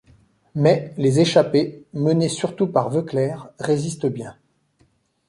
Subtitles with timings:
[0.55, 4.35] Mais, les échappés, menés surtout par Voeckler, résistent bien.